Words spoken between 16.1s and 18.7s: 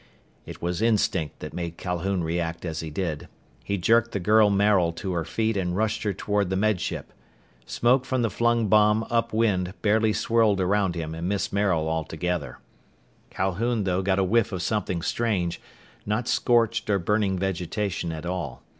scorched or burning vegetation at all.